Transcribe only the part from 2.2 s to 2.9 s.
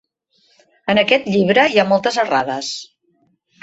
errades.